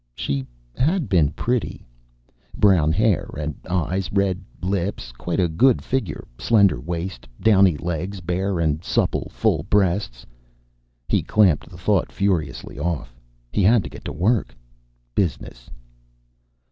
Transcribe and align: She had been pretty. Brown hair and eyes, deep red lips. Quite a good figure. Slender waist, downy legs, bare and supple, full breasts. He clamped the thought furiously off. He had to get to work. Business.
She 0.15 0.47
had 0.75 1.09
been 1.09 1.29
pretty. 1.29 1.85
Brown 2.57 2.91
hair 2.91 3.29
and 3.37 3.53
eyes, 3.69 4.05
deep 4.09 4.17
red 4.17 4.41
lips. 4.63 5.11
Quite 5.11 5.39
a 5.39 5.47
good 5.47 5.83
figure. 5.83 6.25
Slender 6.39 6.79
waist, 6.79 7.27
downy 7.39 7.77
legs, 7.77 8.19
bare 8.19 8.59
and 8.59 8.83
supple, 8.83 9.29
full 9.29 9.61
breasts. 9.61 10.25
He 11.07 11.21
clamped 11.21 11.69
the 11.69 11.77
thought 11.77 12.11
furiously 12.11 12.79
off. 12.79 13.15
He 13.51 13.61
had 13.61 13.83
to 13.83 13.91
get 13.91 14.03
to 14.05 14.11
work. 14.11 14.55
Business. 15.13 15.69